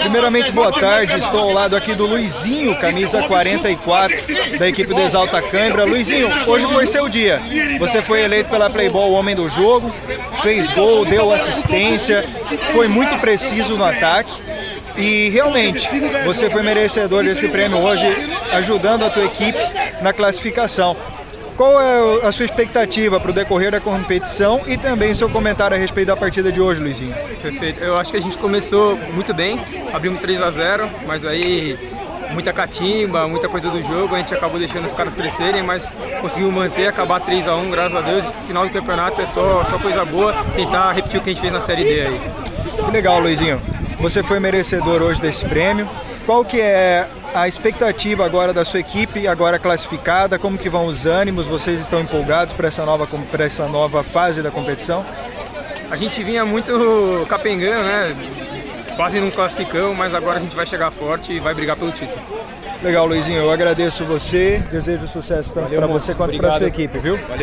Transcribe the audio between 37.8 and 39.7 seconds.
a Deus. No final do campeonato é só,